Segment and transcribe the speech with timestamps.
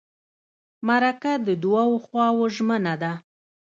[0.87, 3.11] مرکه د دوو خواوو ژمنه ده.